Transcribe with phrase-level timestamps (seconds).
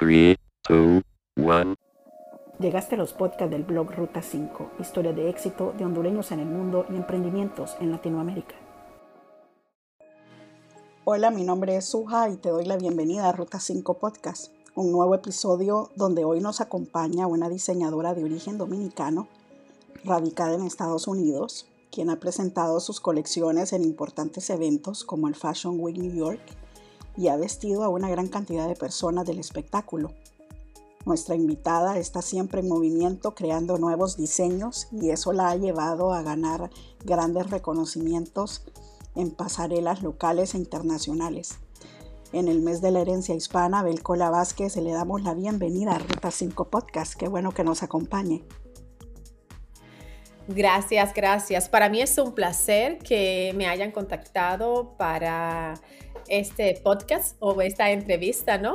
[0.00, 0.34] 3,
[0.66, 1.02] 2,
[1.36, 1.74] 1.
[2.58, 6.46] Llegaste a los podcasts del blog Ruta 5, historia de éxito de hondureños en el
[6.46, 8.54] mundo y emprendimientos en Latinoamérica.
[11.04, 14.90] Hola, mi nombre es Suja y te doy la bienvenida a Ruta 5 Podcast, un
[14.90, 19.28] nuevo episodio donde hoy nos acompaña una diseñadora de origen dominicano,
[20.02, 25.78] radicada en Estados Unidos, quien ha presentado sus colecciones en importantes eventos como el Fashion
[25.78, 26.40] Week New York
[27.20, 30.14] y ha vestido a una gran cantidad de personas del espectáculo.
[31.04, 36.22] Nuestra invitada está siempre en movimiento creando nuevos diseños y eso la ha llevado a
[36.22, 36.70] ganar
[37.04, 38.64] grandes reconocimientos
[39.14, 41.58] en pasarelas locales e internacionales.
[42.32, 46.30] En el mes de la herencia hispana, Belcola Vázquez, le damos la bienvenida a Ruta
[46.30, 47.16] 5 Podcast.
[47.16, 48.44] Qué bueno que nos acompañe.
[50.48, 51.68] Gracias, gracias.
[51.68, 55.74] Para mí es un placer que me hayan contactado para
[56.30, 58.74] este podcast o esta entrevista, ¿no?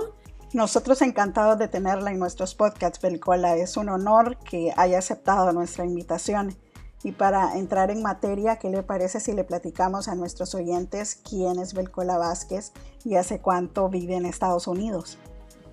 [0.53, 3.55] Nosotros encantados de tenerla en nuestros podcasts, Belcola.
[3.57, 6.55] Es un honor que haya aceptado nuestra invitación.
[7.03, 11.59] Y para entrar en materia, ¿qué le parece si le platicamos a nuestros oyentes quién
[11.59, 12.71] es Belcola Vázquez
[13.03, 15.17] y hace cuánto vive en Estados Unidos?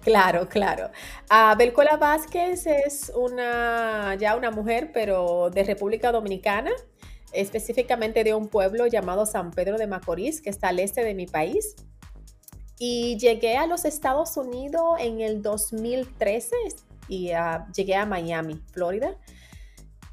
[0.03, 0.91] Claro, claro.
[1.31, 6.73] Uh, Belcola Vázquez es una, ya una mujer, pero de República Dominicana,
[7.33, 11.27] específicamente de un pueblo llamado San Pedro de Macorís, que está al este de mi
[11.27, 11.75] país.
[12.79, 16.57] Y llegué a los Estados Unidos en el 2013
[17.09, 19.17] y ah, llegué a Miami, Florida,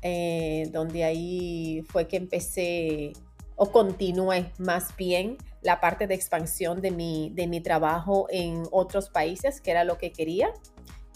[0.01, 3.13] eh, donde ahí fue que empecé
[3.55, 9.09] o continué más bien la parte de expansión de mi, de mi trabajo en otros
[9.09, 10.53] países, que era lo que quería.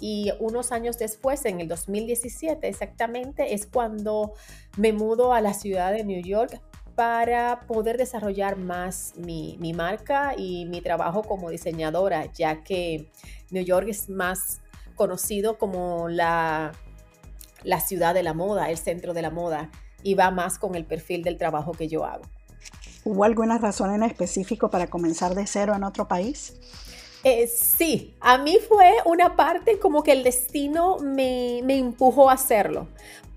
[0.05, 4.33] Y unos años después, en el 2017 exactamente, es cuando
[4.75, 6.59] me mudo a la ciudad de New York
[6.93, 13.09] para poder desarrollar más mi, marca y mi trabajo como diseñadora, ya que
[13.49, 14.59] New York es más
[14.95, 16.73] conocido como la,
[17.63, 19.71] la ciudad de la moda, el centro de la moda,
[20.03, 22.25] y va más con el perfil del trabajo que yo hago.
[23.05, 26.55] ¿Hubo alguna razón en específico para comenzar de cero en otro país?
[27.23, 32.33] Eh, sí, a mí fue una parte como que el destino me, me empujó a
[32.33, 32.87] hacerlo,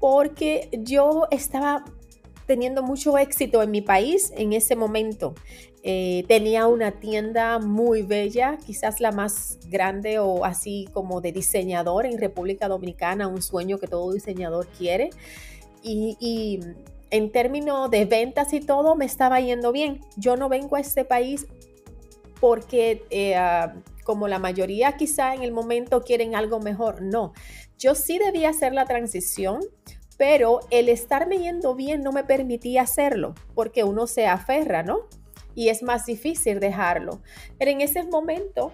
[0.00, 1.84] porque yo estaba
[2.46, 5.34] teniendo mucho éxito en mi país en ese momento.
[5.88, 12.06] Eh, tenía una tienda muy bella, quizás la más grande o así como de diseñador
[12.06, 15.10] en República Dominicana, un sueño que todo diseñador quiere.
[15.84, 16.58] Y,
[17.10, 20.00] en términos de ventas y todo, me estaba yendo bien.
[20.16, 21.46] Yo no vengo a este país
[22.40, 23.74] porque eh, ah,
[24.04, 27.02] como la mayoría quizá en el momento quieren algo mejor.
[27.02, 27.32] No,
[27.78, 29.60] yo sí debía hacer la transición
[30.16, 35.00] pero el estarme yendo bien no me permitía hacerlo porque uno se aferra, ¿no?
[35.54, 37.20] Y es más difícil dejarlo.
[37.58, 38.72] Pero en ese momento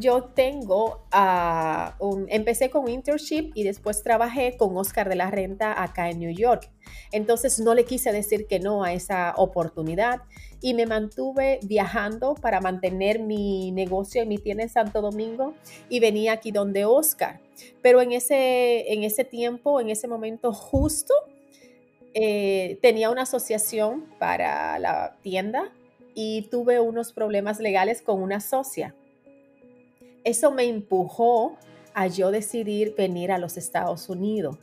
[0.00, 5.82] yo tengo, uh, un, empecé con internship y después trabajé con Oscar de la Renta
[5.82, 6.70] acá en New York.
[7.12, 10.22] Entonces no le quise decir que no a esa oportunidad
[10.60, 15.54] y me mantuve viajando para mantener mi negocio en mi tienda en Santo Domingo
[15.88, 17.40] y venía aquí donde Oscar.
[17.82, 21.14] Pero en ese, en ese tiempo, en ese momento justo,
[22.14, 25.72] eh, tenía una asociación para la tienda
[26.14, 28.94] y tuve unos problemas legales con una socia.
[30.26, 31.56] Eso me empujó
[31.94, 34.58] a yo decidir venir a los Estados Unidos.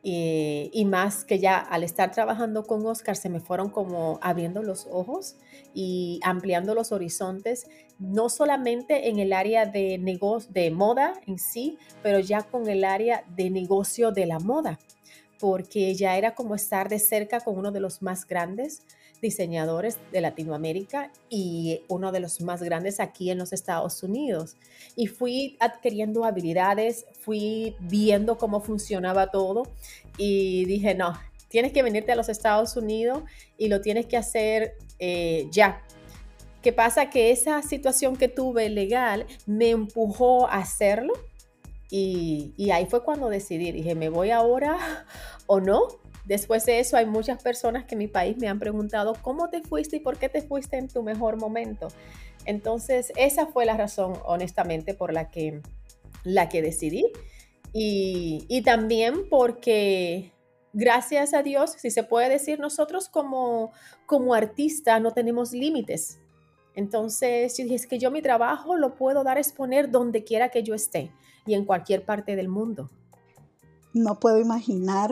[0.00, 4.86] Y, más que ya al estar trabajando con Oscar se me fueron como abriendo los
[4.92, 5.34] ojos
[5.74, 7.66] y ampliando los horizontes,
[7.98, 12.84] no solamente en el área de negocio, de moda en sí, pero ya con el
[12.84, 14.78] área de negocio de la moda,
[15.40, 18.82] porque ya era como estar de cerca con uno de los más grandes
[19.24, 24.56] diseñadores de Latinoamérica y uno de los más grandes aquí en los Estados Unidos.
[24.96, 29.64] Y fui adquiriendo habilidades, fui viendo cómo funcionaba todo
[30.18, 31.18] y dije, no,
[31.48, 33.22] tienes que venirte a los Estados Unidos
[33.56, 35.82] y lo tienes que hacer eh, ya.
[36.62, 37.08] ¿Qué pasa?
[37.08, 41.14] Que esa situación que tuve legal me empujó a hacerlo
[41.90, 45.06] y, y ahí fue cuando decidí, dije, ¿me voy ahora
[45.46, 46.03] o no?
[46.24, 49.62] Después de eso hay muchas personas que en mi país me han preguntado, ¿cómo te
[49.62, 51.88] fuiste y por qué te fuiste en tu mejor momento?
[52.46, 55.60] Entonces, esa fue la razón, honestamente, por la que,
[56.22, 57.06] la que decidí.
[57.72, 60.32] Y, y también porque
[60.72, 63.72] gracias a Dios, si se puede decir, nosotros como,
[64.06, 66.18] como artistas no tenemos límites.
[66.74, 70.48] Entonces, yo dije, es que yo mi trabajo lo puedo dar a exponer donde quiera
[70.48, 71.12] que yo esté
[71.46, 72.90] y en cualquier parte del mundo.
[73.92, 75.10] No puedo imaginar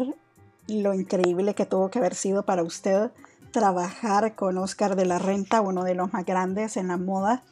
[0.69, 3.11] lo increíble que tuvo que haber sido para usted
[3.53, 7.43] trabajar con Oscar de la Renta, uno de los más grandes en la moda.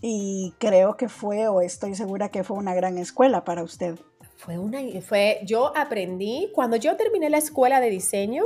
[0.00, 3.98] Y creo que fue, o estoy segura que fue una gran escuela para usted.
[4.36, 8.44] Fue una, fue, yo aprendí, cuando yo terminé la escuela de diseño,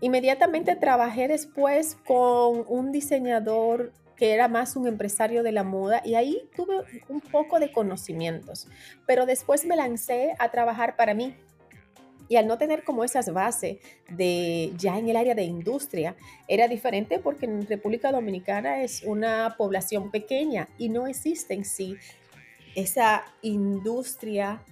[0.00, 6.14] inmediatamente trabajé después con un diseñador que era más un empresario de la moda y
[6.14, 8.66] ahí tuve un poco de conocimientos,
[9.06, 11.36] pero después me lancé a trabajar para mí.
[12.28, 13.78] Y al no tener como esas bases
[14.08, 16.16] de ya en el área de industria,
[16.48, 21.96] era diferente porque en República Dominicana es una población pequeña y no existe en sí
[22.74, 24.62] esa industria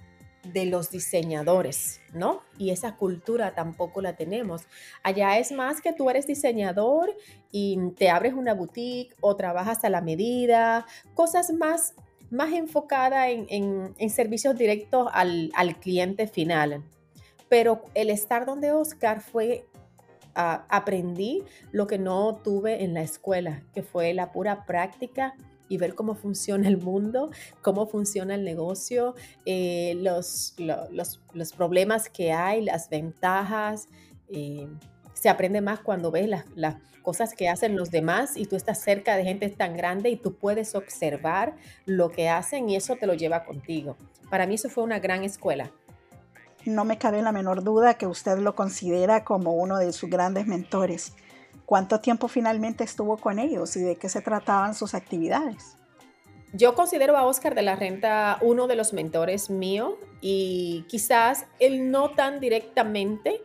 [0.53, 2.41] de los diseñadores, ¿no?
[2.57, 4.63] Y esa cultura tampoco la tenemos.
[5.03, 7.15] Allá es más que tú eres diseñador
[7.51, 11.95] y te abres una boutique o trabajas a la medida, cosas más,
[12.29, 16.83] más enfocadas en, servicios directos al, al, cliente final.
[17.49, 19.65] Pero el estar donde Oscar fue,
[20.35, 25.35] ah, aprendí lo que no tuve en la escuela, que fue la pura práctica
[25.69, 27.31] y ver cómo funciona el mundo,
[27.61, 29.15] cómo funciona el negocio,
[29.45, 30.55] eh, los,
[31.55, 33.87] problemas que hay, las ventajas.
[34.29, 34.67] Eh,
[35.13, 39.15] se aprende más cuando ves las, cosas que hacen los demás y tú estás cerca
[39.15, 41.55] de gente tan grande y tú puedes observar
[41.85, 43.95] lo que hacen y eso te lo lleva contigo.
[44.31, 45.71] Para mí eso fue una gran escuela.
[46.65, 50.47] No me cabe la menor duda que usted lo considera como uno de sus grandes
[50.47, 51.13] mentores.
[51.65, 55.77] ¿Cuánto tiempo finalmente estuvo con ellos y de qué se trataban sus actividades?
[56.53, 61.91] Yo considero a Oscar de la Renta uno de los mentores mío y quizás él
[61.91, 63.41] no tan directamente,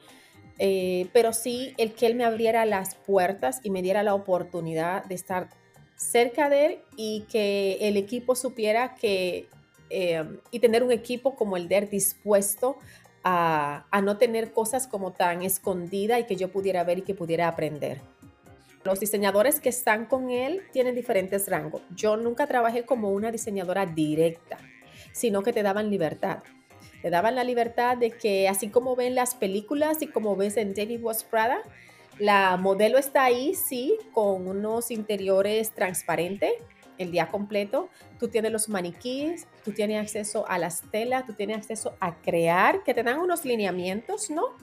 [0.58, 5.04] eh, pero sí el que él me abriera las puertas y me diera la oportunidad
[5.04, 5.48] de estar
[5.96, 9.48] cerca de él y que el equipo supiera que
[9.90, 12.78] eh, y tener un equipo como el de él dispuesto
[13.24, 17.48] a, no tener cosas como tan escondidas y que yo pudiera ver y que pudiera
[17.48, 18.00] aprender.
[18.84, 21.82] Los diseñadores que están con él tienen diferentes rangos.
[21.94, 24.58] Yo nunca trabajé como una diseñadora directa,
[25.12, 26.38] sino que te daban libertad.
[27.02, 30.74] Te daban la libertad de que así como ven las películas y como ves en
[30.74, 31.60] David Was Prada,
[32.18, 36.52] la modelo está ahí, sí, con unos interiores transparentes,
[37.00, 37.88] el día completo.
[38.18, 42.84] Tú tienes los maniquíes, tú tienes acceso a las telas, tú tienes acceso a crear,
[42.84, 44.54] que te dan unos lineamientos, ¿no?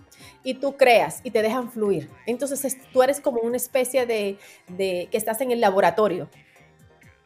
[0.44, 2.10] Y tú creas y te dejan fluir.
[2.28, 4.38] Entonces tú eres como una especie de,
[4.68, 6.30] de que estás en el laboratorio,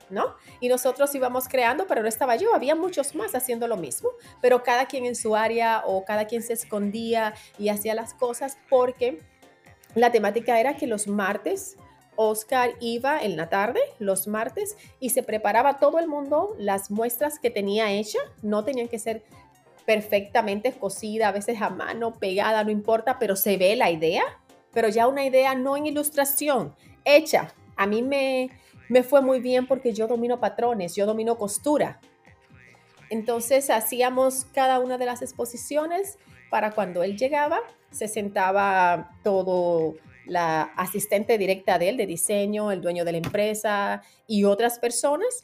[0.10, 0.36] ¿no?
[0.62, 4.12] Y nosotros íbamos creando, pero no estaba yo, había muchos más haciendo lo mismo,
[4.42, 8.58] pero cada quien en su área o cada quien se escondía y hacía las cosas
[8.70, 9.20] porque
[9.94, 11.76] la temática era que los martes
[12.16, 17.40] Oscar iba en la tarde, los martes, y se preparaba todo el mundo las muestras
[17.40, 18.20] que tenía hecha.
[18.42, 19.24] No tenían que ser
[19.86, 24.24] perfectamente cosida, a veces a mano, pegada, no importa, pero se ve la idea,
[24.72, 27.54] pero ya una idea no en ilustración, hecha.
[27.76, 28.52] A mí me,
[28.90, 32.00] me fue muy bien porque yo domino patrones, yo domino costura.
[33.10, 36.18] Entonces hacíamos cada una de las exposiciones
[36.50, 37.60] para cuando él llegaba,
[37.90, 39.96] se sentaba todo
[40.32, 45.44] la asistente directa de él, de diseño, el dueño de la empresa y otras personas.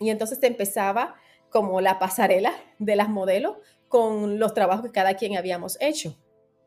[0.00, 1.14] Y entonces te empezaba
[1.48, 3.56] como la pasarela de las modelos
[3.88, 6.16] con los trabajos que cada quien habíamos hecho.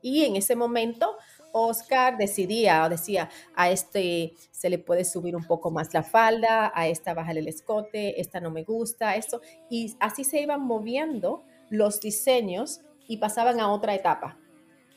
[0.01, 1.17] Y en ese momento
[1.51, 6.87] Oscar decidía decía, a este se le puede subir un poco más la falda, a
[6.87, 9.41] esta bajar el escote, esta no me gusta, esto.
[9.69, 14.37] Y así se iban moviendo los diseños y pasaban a otra etapa.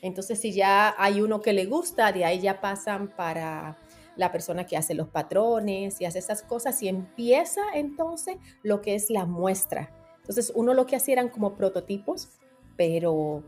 [0.02, 3.76] Entonces, si ya hay uno que le gusta, de ahí ya pasan para
[4.16, 8.94] la persona que hace los patrones y hace esas cosas y empieza entonces lo que
[8.94, 9.90] es la muestra.
[10.18, 12.28] Entonces, uno lo que hacía eran como prototipos,
[12.76, 13.42] pero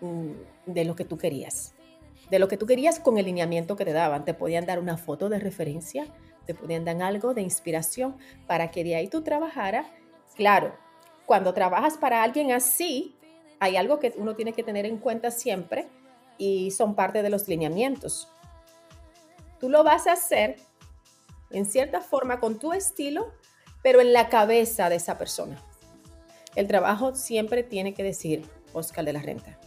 [0.00, 0.32] mm,
[0.66, 1.74] de lo que tú querías.
[2.30, 4.24] De lo que tú querías con el lineamiento que te daban.
[4.24, 6.06] Te podían dar una foto de referencia,
[6.46, 9.86] te podían dar algo de inspiración para que de ahí tú trabajaras.
[10.36, 10.74] Claro,
[11.26, 13.16] cuando trabajas para alguien así,
[13.60, 15.86] hay algo que uno tiene que tener en cuenta siempre
[16.38, 18.28] y son parte de los lineamientos.
[19.60, 20.56] Tú lo vas a hacer
[21.50, 23.30] en cierta forma con tu estilo,
[23.82, 25.62] pero en la cabeza de esa persona.
[26.56, 29.58] El trabajo siempre tiene que decir Oscar de la Renta.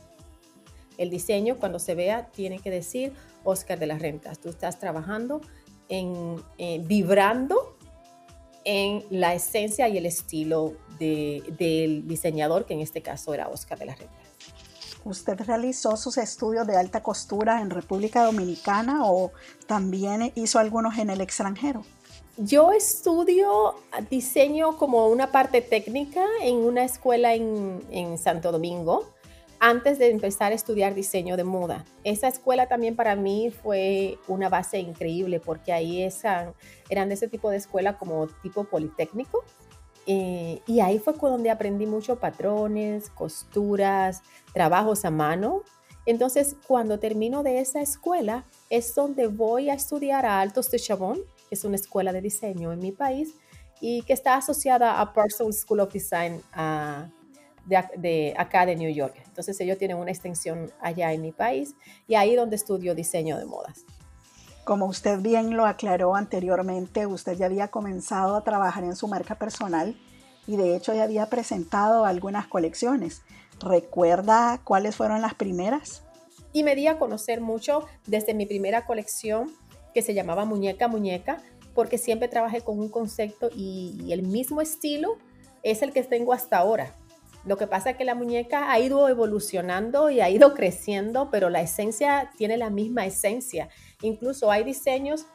[0.97, 4.33] El diseño, cuando se vea, tiene que decir Oscar de la Renta.
[4.35, 5.41] Tú estás trabajando
[5.89, 7.77] en, eh, vibrando
[8.63, 10.73] en la esencia y el estilo
[11.57, 14.13] del diseñador, que en este caso era Oscar de la Renta.
[15.05, 19.31] ¿Usted realizó sus estudios de alta costura en República Dominicana o
[19.67, 21.83] también hizo algunos en el extranjero?
[22.37, 23.75] Yo estudio
[24.09, 29.13] diseño como una parte técnica en una escuela en, en Santo Domingo.
[29.63, 31.85] antes de empezar a estudiar diseño de moda.
[32.03, 36.05] Esa escuela también para mí fue una base increíble porque ahí
[36.89, 39.45] eran de ese tipo de escuela como tipo politécnico.
[40.05, 44.21] Eh, y ahí fue donde aprendí mucho patrones, costuras,
[44.53, 45.63] trabajos a mano.
[46.05, 51.19] Entonces, cuando termino de esa escuela, es donde voy a estudiar a Altos de Chabón,
[51.47, 53.35] que es una escuela de diseño en mi país
[53.79, 57.09] y que está asociada a Parsons School of Design a
[57.65, 59.15] de, acá de New York.
[59.25, 61.75] Entonces ellos tienen una extensión allá en mi país
[62.07, 63.85] y ahí donde estudio diseño de modas.
[64.63, 69.35] Como usted bien lo aclaró anteriormente, usted ya había comenzado a trabajar en su marca
[69.35, 69.97] personal
[70.47, 73.23] y de hecho ya había presentado algunas colecciones.
[73.59, 76.03] ¿Recuerda cuáles fueron las primeras?
[76.53, 79.51] Y me di a conocer mucho desde mi primera colección
[79.93, 81.41] que se llamaba Muñeca Muñeca,
[81.75, 85.17] porque siempre trabajé con un concepto y el mismo estilo
[85.61, 86.95] es el que tengo hasta ahora.
[87.45, 91.49] Lo que pasa es que la muñeca ha ido evolucionando y ha ido creciendo, pero
[91.49, 93.69] la esencia tiene la misma esencia.
[94.01, 95.25] Incluso hay diseños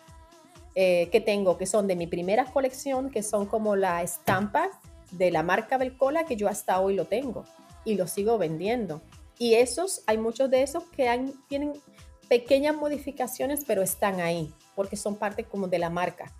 [0.75, 4.69] eh, que tengo que son de mi primera colección, que son como la estampa
[5.11, 7.45] de la marca Belcola, que yo hasta hoy lo tengo
[7.85, 9.03] y lo sigo vendiendo.
[9.38, 11.75] Y esos, hay muchos de esos que tienen
[12.29, 16.33] pequeñas modificaciones, pero están ahí, porque son parte como de la marca.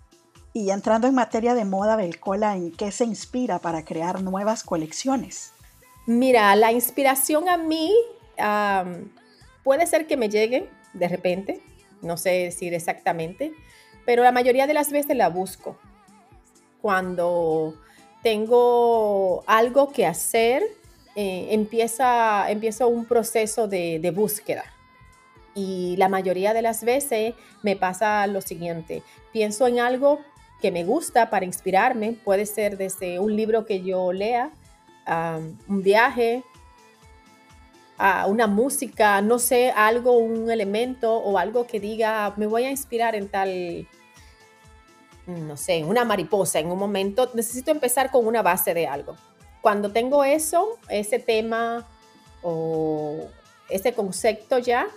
[0.53, 5.53] Y entrando en materia de moda Belcola, ¿en qué se inspira para crear nuevas colecciones?
[6.09, 7.93] Mira, la inspiración a mí
[9.63, 11.61] puede ser que me llegue de repente,
[12.01, 13.53] no sé decir exactamente,
[14.07, 15.77] pero la mayoría de las veces la busco.
[16.81, 17.75] Cuando
[18.23, 20.63] tengo algo que hacer,
[21.15, 24.63] eh, empieza, empiezo un proceso de, de búsqueda.
[25.53, 30.21] Y la mayoría de las veces me pasa lo siguiente, pienso en algo
[30.59, 34.51] que me gusta para inspirarme, puede ser desde un libro que yo lea,
[35.67, 36.43] un viaje,
[37.97, 42.71] a una música, no sé, algo, un elemento o algo que diga, me voy a
[42.71, 43.87] inspirar en tal,
[45.27, 49.17] no sé, una mariposa en un momento, necesito empezar con una base de algo.
[49.61, 51.85] Cuando tengo eso, ese tema
[52.41, 53.27] o
[53.69, 54.87] ese concepto ya,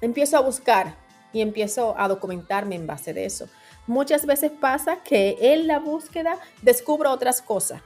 [0.00, 0.94] empiezo a buscar
[1.32, 3.48] y empiezo a documentarme en base de eso.
[3.88, 7.82] Muchas veces pasa que en la búsqueda descubro otras cosas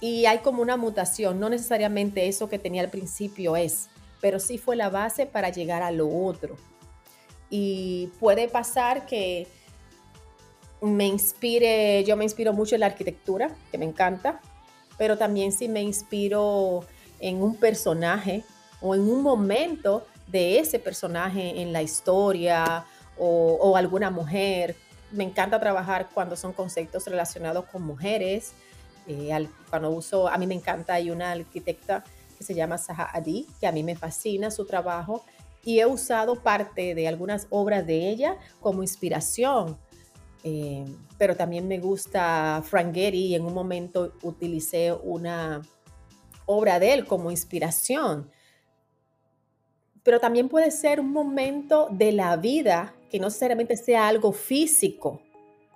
[0.00, 3.88] y hay como una mutación, no necesariamente eso que tenía al principio es,
[4.20, 6.56] pero sí fue la base para llegar a lo otro.
[7.50, 9.46] Y puede pasar que
[10.80, 14.40] me inspire, yo me inspiro mucho en la arquitectura, que me encanta,
[14.96, 16.84] pero también si me inspiro
[17.18, 18.42] en un personaje
[18.80, 22.86] o en un momento de ese personaje en la historia
[23.18, 24.76] o, o alguna mujer.
[25.10, 28.54] Me encanta trabajar cuando son conceptos relacionados con mujeres
[29.10, 32.04] eh, cuando uso, a mí me encanta, hay una arquitecta
[32.36, 35.24] que se llama Zaha Adi, que a mí me fascina su trabajo
[35.64, 39.78] y he usado parte de algunas obras de ella como inspiración.
[40.42, 40.84] Eh,
[41.18, 45.60] pero también me gusta Frank Gehry y en un momento utilicé una
[46.46, 48.30] obra de él como inspiración.
[50.02, 55.20] Pero también puede ser un momento de la vida que no necesariamente sea algo físico,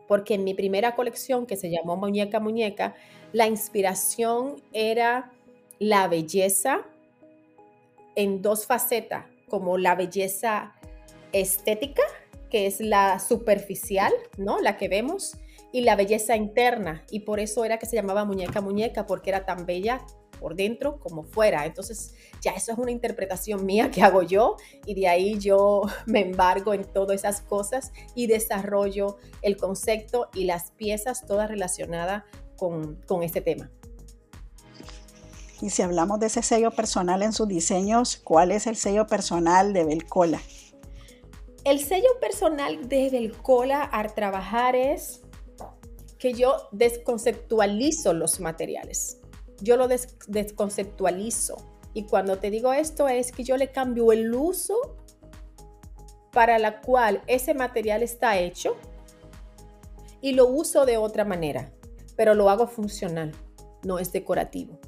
[0.09, 2.95] porque en mi primera colección que se llamó Muñeca Muñeca,
[3.35, 5.33] la inspiración era
[5.81, 6.83] la belleza
[8.15, 10.73] en dos facetas, como la belleza
[11.33, 12.05] estética,
[12.49, 14.61] que es la superficial, ¿no?
[14.61, 15.37] La que vemos,
[15.73, 19.45] y la belleza interna, y por eso era que se llamaba Muñeca Muñeca, porque era
[19.45, 20.07] tan bella
[20.39, 21.67] por dentro como fuera.
[21.67, 26.21] Entonces, ya eso es una interpretación mía que hago yo y de ahí yo me
[26.21, 32.23] embargo en todas esas cosas y desarrollo el concepto y las piezas todas relacionadas
[32.57, 33.71] con, con este tema.
[35.61, 39.73] Y si hablamos de ese sello personal en sus diseños, ¿cuál es el sello personal
[39.73, 40.41] de Belcola?
[41.65, 45.23] El sello personal de Belcola al trabajar es
[46.19, 49.21] que yo desconceptualizo los materiales
[49.61, 51.57] yo lo desconceptualizo.
[51.95, 54.97] Y cuando te digo esto es que yo le cambio el uso
[56.33, 58.77] para la cual ese material está hecho
[60.21, 61.73] y lo uso de otra manera,
[62.17, 63.33] pero lo hago funcional,
[63.85, 64.79] no es decorativo.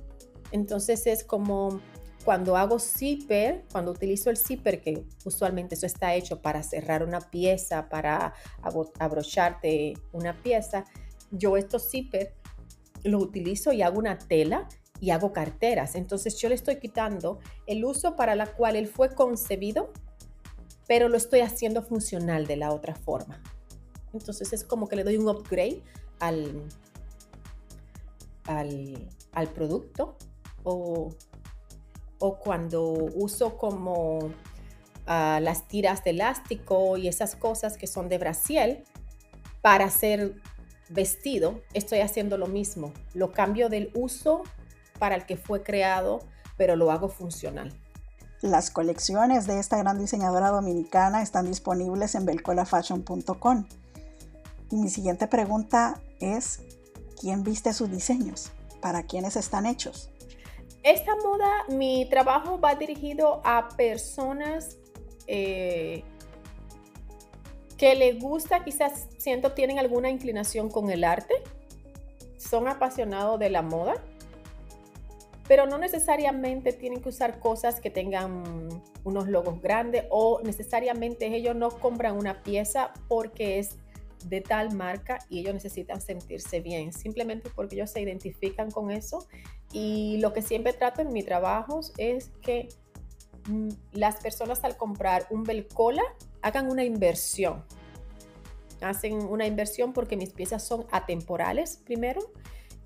[0.52, 1.80] Entonces es como
[2.24, 7.20] cuando hago zipper, cuando utilizo el zipper, que usualmente eso está hecho para cerrar una
[7.20, 8.34] pieza, para
[8.98, 10.84] abrocharte una pieza,
[11.30, 12.34] yo estos zipper
[13.04, 14.68] lo utilizo y hago una tela
[15.00, 15.94] y hago carteras.
[15.94, 19.92] Entonces yo le estoy quitando el uso para la cual él fue concebido,
[20.88, 23.40] pero lo estoy haciendo funcional de la otra forma.
[24.12, 25.82] Entonces es como que le doy un upgrade
[26.18, 26.62] al,
[28.46, 29.08] al,
[29.54, 30.16] producto
[30.64, 31.10] o,
[32.18, 34.30] o cuando uso como
[35.06, 38.84] ah, las tiras de elástico y esas cosas que son de brasiel
[39.62, 40.34] para hacer
[40.88, 42.92] vestido, estoy haciendo lo mismo.
[43.14, 44.42] Lo cambio del uso
[44.98, 46.20] para el que fue creado,
[46.56, 47.74] pero lo hago funcional.
[48.42, 53.64] Las colecciones de esta gran diseñadora dominicana están disponibles en belcolafashion.com.
[54.70, 56.60] Y mi siguiente pregunta es,
[57.20, 58.52] ¿quién viste sus diseños?
[58.80, 60.10] ¿Para quiénes están hechos?
[60.82, 64.76] Esta moda, mi trabajo va dirigido a personas
[65.26, 66.04] eh,
[67.76, 71.34] que les gusta, quizás siento tienen alguna inclinación con el arte,
[72.38, 73.94] son apasionados de la moda,
[75.48, 78.42] pero no necesariamente tienen que usar cosas que tengan
[79.04, 83.76] unos logos grandes o necesariamente ellos no compran una pieza porque es
[84.28, 89.26] de tal marca y ellos necesitan sentirse bien, simplemente porque ellos se identifican con eso.
[89.72, 92.68] Y lo que siempre trato en mi trabajo es que
[93.48, 96.02] mm, las personas al comprar un Belcola
[96.42, 97.64] hagan una inversión.
[98.80, 102.20] Hacen una inversión porque mis piezas son atemporales primero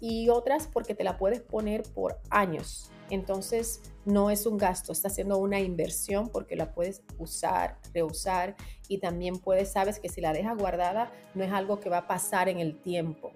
[0.01, 2.91] y otras porque te la puedes poner por años.
[3.11, 8.57] Entonces no es un gasto, está haciendo una inversión porque la puedes usar, reusar
[8.89, 12.07] y también puedes, sabes que si la dejas guardada no es algo que va a
[12.07, 13.33] pasar en el tiempo.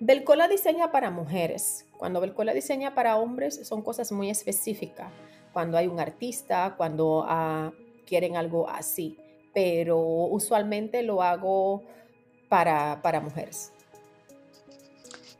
[0.00, 1.86] Belcola diseña para mujeres.
[1.98, 5.12] Cuando Belcola diseña para hombres son cosas muy específicas.
[5.52, 7.72] Cuando hay un artista, cuando ah,
[8.06, 9.18] quieren algo así.
[9.52, 11.82] Pero usualmente lo hago
[12.48, 13.72] para, para mujeres.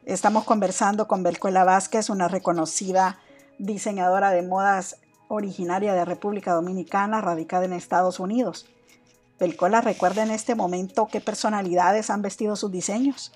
[0.04, 3.18] Estamos conversando con Belcuela Vázquez, una reconocida
[3.60, 4.96] diseñadora de modas
[5.28, 8.66] originaria de República Dominicana, radicada en Estados Unidos.
[9.38, 13.32] Belcola, recuerda en este momento qué personalidades han vestido sus diseños.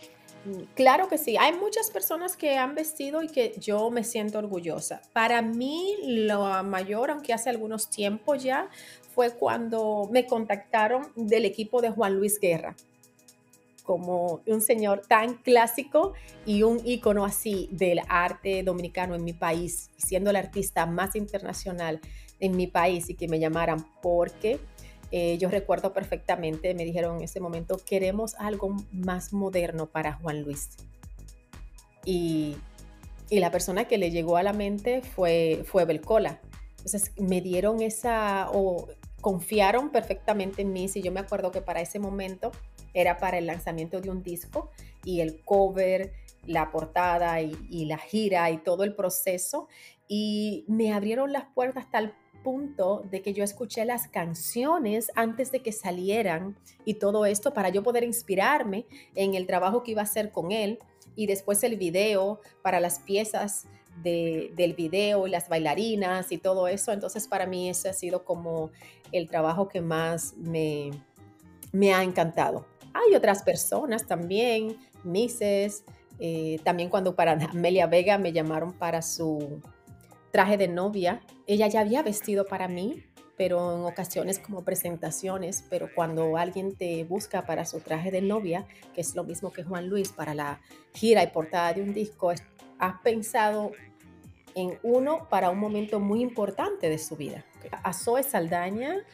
[0.74, 5.00] Claro que sí, hay muchas personas que han vestido y que yo me siento orgullosa.
[5.12, 8.68] Para mí, lo mayor, aunque hace algunos tiempos ya,
[9.14, 12.74] fue cuando me contactaron del equipo de Juan Luis Guerra
[13.84, 16.14] como un señor tan clásico
[16.44, 22.00] y un ícono así del arte dominicano en mi país, siendo el artista más internacional
[22.40, 24.58] en mi país y que me llamaran porque
[25.12, 30.42] eh, yo recuerdo perfectamente, me dijeron en ese momento, queremos algo más moderno para Juan
[30.42, 30.70] Luis.
[32.04, 32.56] Y,
[33.30, 36.40] y la persona que le llegó a la mente fue, fue Belcola.
[36.78, 38.88] Entonces me dieron esa, o
[39.20, 40.88] confiaron perfectamente en mí.
[40.88, 42.50] Si yo me acuerdo que para ese momento
[42.94, 44.70] era para el lanzamiento de un disco
[45.04, 46.12] y el cover,
[46.46, 49.68] la portada y, la gira y todo el proceso.
[50.08, 55.50] Y me abrieron las puertas hasta el punto de que yo escuché las canciones antes
[55.50, 60.02] de que salieran y todo esto para yo poder inspirarme en el trabajo que iba
[60.02, 60.78] a hacer con él
[61.16, 63.66] y después el video para las piezas
[64.02, 66.92] del video y las bailarinas y todo eso.
[66.92, 68.70] Entonces para mí ese ha sido como
[69.12, 70.90] el trabajo que más me,
[71.72, 72.66] me ha encantado.
[72.94, 75.84] Hay otras personas también, Mises,
[76.18, 79.60] eh, también cuando para Amelia Vega me llamaron para su
[80.30, 83.04] traje de novia, ella ya había vestido para mí,
[83.36, 88.66] pero en ocasiones como presentaciones, pero cuando alguien te busca para su traje de novia,
[88.94, 90.60] que es lo mismo que Juan Luis para la
[90.92, 92.30] gira y portada de un disco,
[92.78, 93.72] has pensado
[94.54, 97.44] en uno para un momento muy importante de su vida.
[97.82, 99.04] A Zoe Saldaña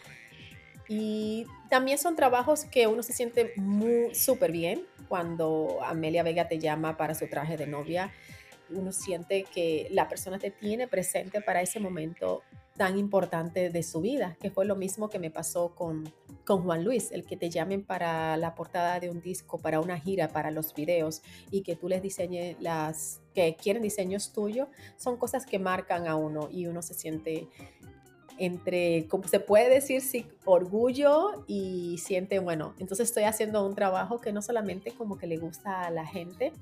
[0.89, 6.59] y también son trabajos que uno se siente muy súper bien cuando Amelia Vega te
[6.59, 8.13] llama para su traje de novia.
[8.71, 12.43] Uno siente que la persona te tiene presente para ese momento
[12.77, 16.13] tan importante de su vida, que fue lo mismo que me pasó con,
[16.47, 20.01] con Juan Luis, el que te llamen para la portada de un disco, para una
[20.01, 25.19] gira, para los videos y que tú les diseñes las que quieren diseños tuyos, son
[25.19, 27.49] cosas que marcan a uno y uno se siente
[28.41, 34.19] entre, como se puede decir, sí, orgullo y siente, bueno, entonces estoy haciendo un trabajo
[34.19, 36.53] que no solamente como que le gusta a la gente,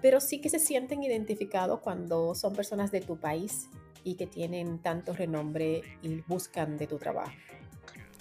[0.00, 3.68] pero sí que se sienten identificados cuando son personas de tu país
[4.02, 7.32] y que tienen tanto renombre y buscan de tu trabajo.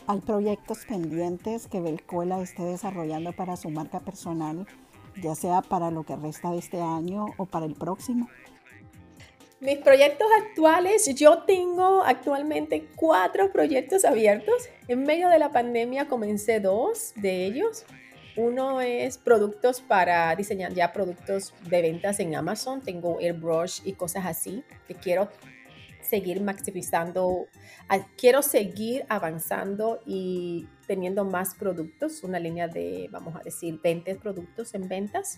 [0.08, 4.68] ¿Hay proyectos pendientes que Belcola esté desarrollando para su marca personal,
[5.24, 8.28] ya sea para lo que resta de este año o para el próximo?
[9.62, 14.70] Mis proyectos actuales, yo tengo actualmente cuatro proyectos abiertos.
[14.88, 17.84] En medio de la pandemia comencé dos de ellos.
[18.38, 22.80] Uno es productos para diseñar ya productos de ventas en Amazon.
[22.80, 25.28] Tengo airbrush y cosas así que quiero
[26.02, 27.48] seguir maximizando.
[28.16, 34.74] Quiero seguir avanzando y teniendo más productos, una línea de, vamos a decir, 20 productos
[34.74, 35.38] en ventas.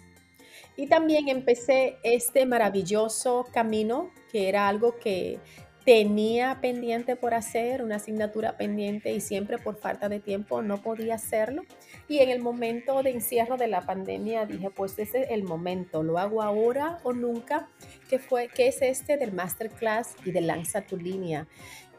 [0.75, 5.39] Y también empecé este maravilloso camino, que era algo que
[5.85, 11.15] tenía pendiente por hacer, una asignatura pendiente y siempre por falta de tiempo no podía
[11.15, 11.63] hacerlo.
[12.07, 16.03] Y en el momento de encierro de la pandemia dije, pues ese es el momento,
[16.03, 17.67] lo hago ahora o nunca,
[18.09, 21.47] que fue que es este del masterclass y de lanza tu línea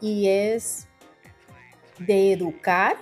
[0.00, 0.88] y es
[1.98, 2.96] de educar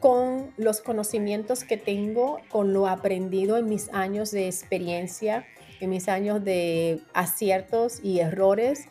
[0.00, 5.46] con los conocimientos que tengo, con lo aprendido en mis años de experiencia,
[5.80, 8.86] en mis años de aciertos y errores.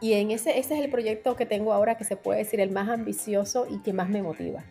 [0.00, 2.70] Y en ese, ese es el proyecto que tengo ahora que se puede decir el
[2.70, 4.64] más ambicioso y que más me motiva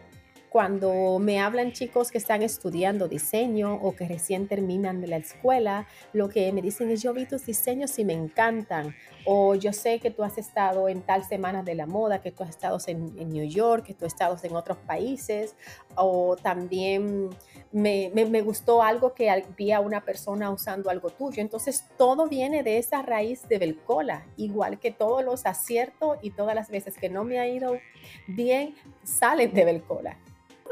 [0.54, 5.88] cuando me hablan chicos que están estudiando diseño o que recién terminan de la escuela,
[6.14, 8.96] lo que me dicen es yo vi tus diseños y me encantan.
[9.26, 12.44] O yo sé que tú has estado en tal semana de la moda, que tú
[12.44, 15.56] has estado en, en New York, que tú has estado en otros países.
[15.96, 17.32] O también
[17.72, 21.42] me, me, me gustó algo que había una persona usando algo tuyo.
[21.42, 26.54] Entonces todo viene de esa raíz de Belcola, igual que todos los aciertos y todas
[26.54, 27.80] las veces que no me ha ido
[28.28, 30.20] bien, salen de Belcola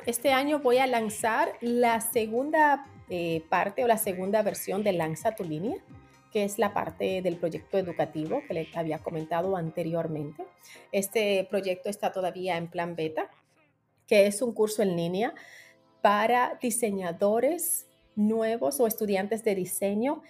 [0.06, 5.36] este año voy a lanzar la segunda eh, parte o la segunda versión de Lanza
[5.36, 5.78] tu línea,
[6.32, 10.46] que es la parte del proyecto educativo que les había comentado anteriormente.
[10.92, 13.30] Este proyecto está todavía en plan beta,
[14.08, 15.34] que es un curso en línea
[16.02, 20.22] para diseñadores nuevos o estudiantes de diseño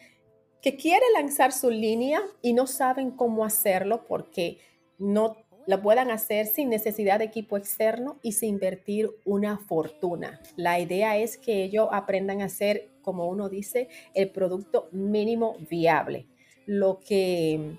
[0.61, 4.59] que quieren lanzar su línea y no saben cómo hacerlo porque
[4.99, 10.39] no lo puedan hacer sin necesidad de equipo externo y sin invertir una fortuna.
[10.55, 16.27] La idea es que ellos aprendan a hacer, como uno dice, el producto mínimo viable.
[16.65, 17.77] Lo que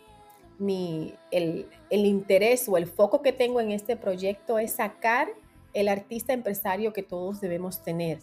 [0.59, 5.29] mi, el, el interés o el foco que tengo en este proyecto es sacar
[5.75, 8.19] el artista empresario que todos debemos tener,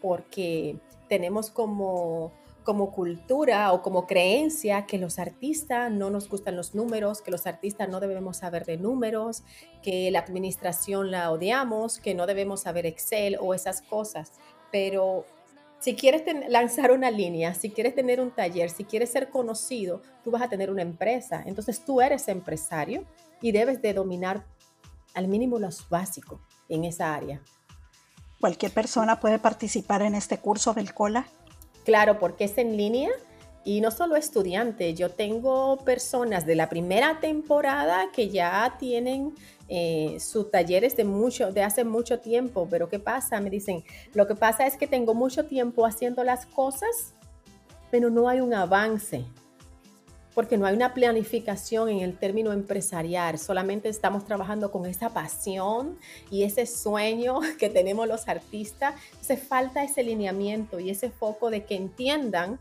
[0.00, 0.76] porque
[1.08, 2.32] tenemos como
[2.64, 7.46] como cultura o como creencia que los artistas no nos gustan los números, que los
[7.46, 9.44] artistas no debemos saber de números,
[9.82, 14.32] que la administración la odiamos, que no debemos saber Excel o esas cosas.
[14.72, 15.26] Pero
[15.78, 20.30] si quieres lanzar una línea, si quieres tener un taller, si quieres ser conocido, tú
[20.30, 21.42] vas a tener una empresa.
[21.44, 23.04] Entonces tú eres empresario
[23.42, 24.46] y debes de dominar
[25.12, 27.40] al mínimo los básicos en esa área.
[28.40, 31.26] ¿Cualquier persona puede participar en este curso del COLA?
[31.84, 33.10] Claro, porque es en línea
[33.64, 39.34] y no solo estudiantes, yo tengo personas de la primera temporada que ya tienen
[39.68, 43.40] eh, sus talleres de mucho, de hace mucho tiempo, pero ¿qué pasa?
[43.40, 47.14] Me dicen, lo que pasa es que tengo mucho tiempo haciendo las cosas,
[47.90, 49.24] pero no hay un avance
[50.34, 55.98] porque no hay una planificación en el término empresarial, solamente estamos trabajando con esa pasión
[56.30, 58.94] y ese sueño que tenemos los artistas.
[59.12, 62.58] Entonces falta ese lineamiento y ese foco de que entiendan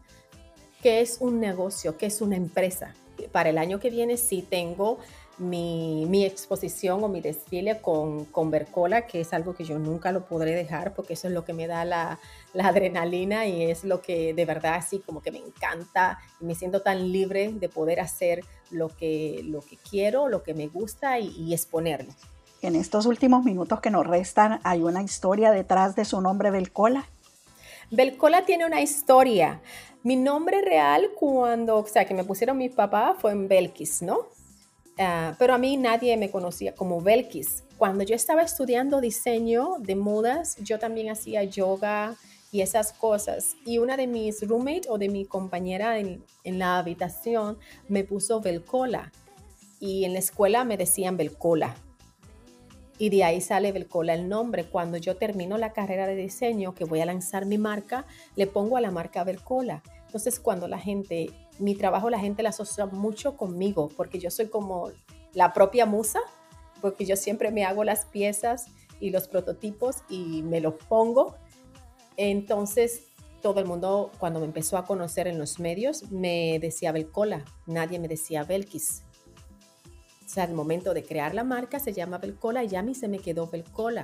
[0.81, 2.93] que es un negocio, que es una empresa.
[3.31, 4.99] Para el año que viene sí tengo
[5.37, 10.25] mi, exposición o mi desfile con, con Bercola, que es algo que yo nunca lo
[10.25, 12.19] podré dejar porque eso es lo que me da la,
[12.59, 17.11] adrenalina y es lo que de verdad así como que me encanta me siento tan
[17.11, 21.53] libre de poder hacer lo que, lo que quiero, lo que me gusta y, y
[21.53, 22.13] exponerlo.
[22.61, 27.07] En estos últimos minutos que nos restan, ¿hay una historia detrás de su nombre Belcola?
[27.91, 29.61] Belcola tiene una historia.
[30.03, 34.27] Mi nombre real cuando, o sea, que me pusieron mi papá fue en Belkis, ¿no?
[34.97, 37.63] Ah, pero a mí nadie me conocía como Belkis.
[37.77, 42.15] Cuando yo estaba estudiando diseño de modas, yo también hacía yoga
[42.51, 43.55] y esas cosas.
[43.65, 48.41] Y una de mis roommates o de mi compañera en, en la habitación me puso
[48.41, 49.11] Belcola.
[49.79, 51.75] Y en la escuela me decían Belcola.
[52.97, 54.65] Y de ahí sale Belcola el nombre.
[54.65, 58.77] Cuando yo termino la carrera de diseño, que voy a lanzar mi marca, le pongo
[58.77, 59.81] a la marca Belcola.
[60.05, 64.47] Entonces, cuando la gente mi trabajo la gente la asocia mucho conmigo, porque yo soy
[64.47, 64.91] como
[65.33, 66.19] la propia musa,
[66.81, 68.65] porque yo siempre me hago las piezas
[68.99, 71.35] y los prototipos y me los pongo.
[72.17, 73.07] Entonces,
[73.41, 77.99] todo el mundo, cuando me empezó a conocer en los medios, me decía Belcola, nadie
[77.99, 79.03] me decía Belkis.
[80.33, 82.95] O sea, al momento de crear la marca se llama Belcola y ya a mí
[82.95, 84.01] se me quedó Belcola.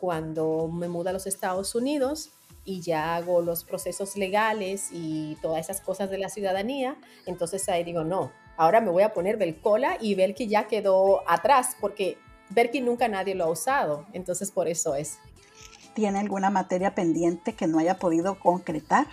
[0.00, 2.30] Cuando me muda a los Estados Unidos,
[2.64, 6.96] y ya hago los procesos legales y todas esas cosas de la ciudadanía,
[7.26, 11.76] entonces ahí digo, no, ahora me voy a poner Belcola y Belki ya quedó atrás
[11.80, 12.16] porque
[12.48, 15.18] Belki nunca nadie lo ha usado, entonces por eso es.
[15.92, 19.06] ¿Tiene alguna materia pendiente que no haya podido concretar?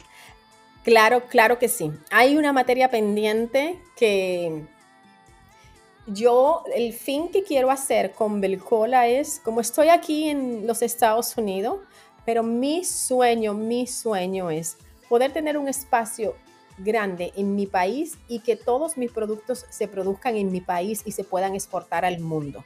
[0.86, 1.92] Claro, claro que sí.
[2.12, 4.66] Hay una materia pendiente que
[6.08, 11.38] yo, el fin que quiero hacer con Belcola es, como estoy aquí en los Estados
[11.38, 11.80] Unidos,
[12.26, 14.78] pero mi sueño, mi sueño es
[15.10, 16.36] poder tener un espacio
[16.78, 21.12] grande en mi país y que todos mis productos se produzcan en mi país y
[21.12, 22.64] se puedan exportar al mundo.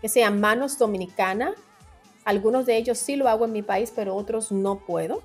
[0.00, 1.54] Que sean manos dominicanas,
[2.24, 5.22] algunos de ellos sí lo hago en mi país, pero otros no puedo.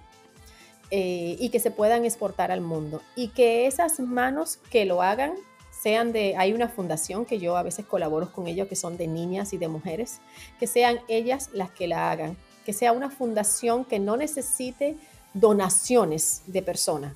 [0.94, 3.02] Eh, y que se puedan exportar al mundo.
[3.16, 5.36] Y que esas manos que lo hagan
[5.82, 9.08] sean de, hay una fundación que yo a veces colaboro con ellos, que son de
[9.08, 10.20] niñas y de mujeres,
[10.60, 14.96] que sean ellas las que la hagan, que sea una fundación que no necesite
[15.34, 17.16] donaciones de personas,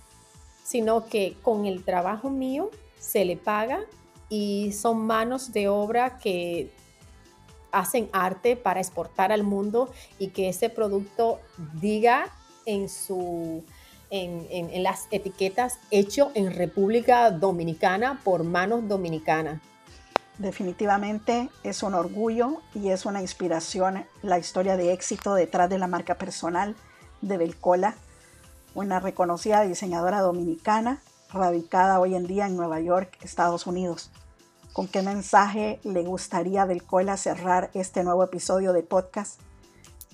[0.63, 3.81] sino que con el trabajo mío se le paga
[4.29, 6.71] y son manos de obra que
[7.71, 11.39] hacen arte para exportar al mundo y que ese producto
[11.79, 12.33] diga
[12.65, 13.63] en su
[14.09, 19.61] en, las etiquetas hecho en República Dominicana por manos dominicanas.
[20.37, 25.87] Definitivamente es un orgullo y es una inspiración la historia de éxito detrás de la
[25.87, 26.75] marca personal
[27.21, 27.95] de Belcola,
[28.73, 34.11] una reconocida diseñadora dominicana radicada hoy en día en Nueva York, Estados Unidos.
[34.73, 39.39] ¿Con qué mensaje le gustaría a Belcola cerrar este nuevo episodio de podcast?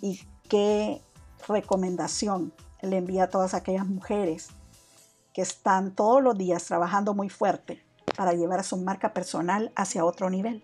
[0.01, 1.01] ¿Y qué
[1.47, 4.50] recomendación le envía a todas aquellas mujeres
[5.34, 7.84] que están todos los días trabajando muy fuerte
[8.17, 10.63] para llevar su marca personal hacia otro nivel.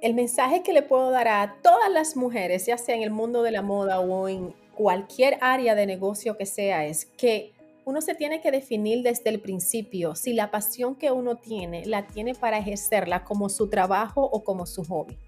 [0.00, 3.42] El mensaje que le puedo dar a todas las mujeres, ya sea en el mundo
[3.42, 7.54] de la moda o en cualquier área de negocio que sea, es que
[7.86, 12.06] uno se tiene que definir desde el principio si la pasión que uno tiene la
[12.06, 15.18] tiene para ejercerla como su trabajo o como su hobby.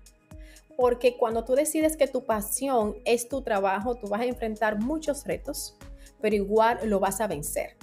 [0.77, 5.25] Porque cuando tú decides que tu pasión es tu trabajo, tú vas a enfrentar muchos
[5.25, 5.77] retos,
[6.21, 7.77] pero igual lo vas a vencer.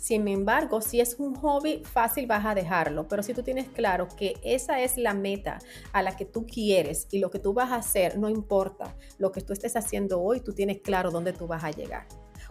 [0.00, 4.08] Sin embargo, si es un hobby, fácil vas a dejarlo, pero si tú tienes claro
[4.16, 5.58] que esa es la meta
[5.92, 9.30] a la que tú quieres y lo que tú vas a hacer, no importa lo
[9.30, 12.06] que tú estés haciendo hoy, tú tienes claro dónde tú vas a llegar.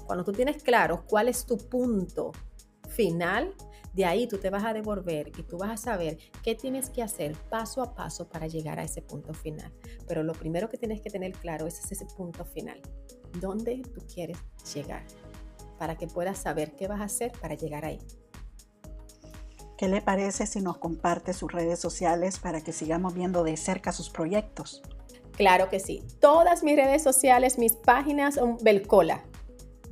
[0.06, 2.34] Cuando tú tienes claro cuál es tu punto
[2.88, 3.56] final,
[3.94, 7.02] de ahí tú te vas a devolver y tú vas a saber qué tienes que
[7.02, 9.72] hacer paso a paso para llegar a ese punto final.
[10.08, 12.80] Pero lo primero que tienes que tener claro es ese punto final.
[13.40, 14.38] ¿Dónde tú quieres
[14.74, 15.04] llegar?
[15.80, 18.00] para que puedas saber qué vas a hacer para llegar ahí.
[19.78, 23.94] ¿Qué le parece si nos comparte sus redes sociales para que sigamos viendo de cerca
[23.94, 24.84] sus proyectos?
[25.38, 26.04] Claro que sí.
[26.20, 29.24] Todas mis redes sociales, mis páginas son Belcola.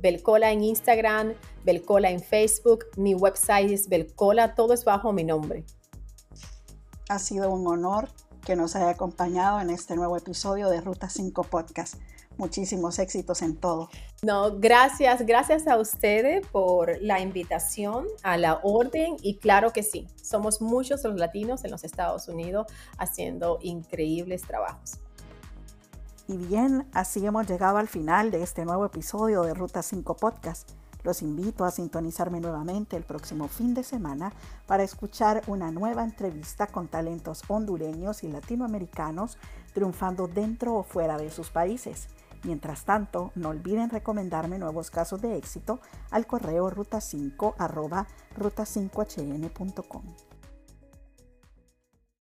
[0.00, 1.34] Belcola en Instagram,
[1.64, 5.64] Belcola en Facebook, mi website es Belcola, todo es bajo mi nombre.
[7.08, 8.08] Ha sido un honor
[8.44, 11.96] que nos haya acompañado en este nuevo episodio de Ruta 5 Podcast
[12.38, 13.90] muchísimos éxitos en todo.
[14.22, 20.06] No, gracias, gracias a ustedes por la invitación, a la orden y claro que sí,
[20.22, 24.98] somos muchos los latinos en los Estados Unidos haciendo increíbles trabajos.
[26.30, 30.72] Y bien, así hemos llegado al final de este nuevo episodio de Ruta 5 Podcast.
[31.02, 34.34] Los invito a sintonizarme nuevamente el próximo fin de semana
[34.66, 39.38] para escuchar una nueva entrevista con talentos hondureños y latinoamericanos
[39.72, 42.08] triunfando dentro o fuera de sus países.
[42.44, 47.54] Mientras tanto, no olviden recomendarme nuevos casos de éxito al correo ruta5
[48.36, 50.02] ruta5hn.com.